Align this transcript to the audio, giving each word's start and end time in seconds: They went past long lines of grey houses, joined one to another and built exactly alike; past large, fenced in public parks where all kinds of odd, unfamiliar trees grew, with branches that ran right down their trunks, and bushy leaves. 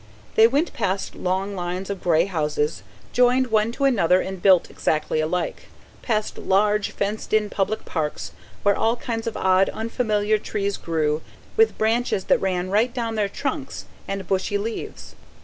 They 0.33 0.47
went 0.47 0.73
past 0.73 1.13
long 1.13 1.55
lines 1.55 1.91
of 1.91 2.01
grey 2.01 2.25
houses, 2.25 2.81
joined 3.13 3.51
one 3.51 3.71
to 3.73 3.83
another 3.85 4.19
and 4.19 4.41
built 4.41 4.67
exactly 4.71 5.19
alike; 5.19 5.69
past 6.01 6.39
large, 6.39 6.89
fenced 6.89 7.33
in 7.33 7.51
public 7.51 7.85
parks 7.85 8.31
where 8.63 8.75
all 8.75 8.95
kinds 8.95 9.27
of 9.27 9.37
odd, 9.37 9.69
unfamiliar 9.69 10.39
trees 10.39 10.77
grew, 10.77 11.21
with 11.55 11.77
branches 11.77 12.23
that 12.23 12.41
ran 12.41 12.71
right 12.71 12.91
down 12.91 13.13
their 13.13 13.29
trunks, 13.29 13.85
and 14.07 14.27
bushy 14.27 14.57
leaves. 14.57 15.13